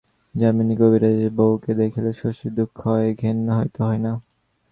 [0.35, 4.11] যামিনী কবিরাজের বৌকে দেখিলে শশীর দুঃখ হয়, ঘেন্না হয়তো হয় না।